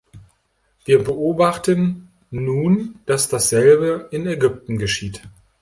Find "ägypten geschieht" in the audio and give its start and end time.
4.25-5.21